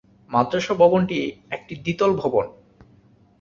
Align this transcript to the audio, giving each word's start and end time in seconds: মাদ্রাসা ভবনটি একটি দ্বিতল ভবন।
মাদ্রাসা 0.31 0.73
ভবনটি 0.73 1.17
একটি 1.51 1.73
দ্বিতল 1.75 2.11
ভবন। 2.15 2.45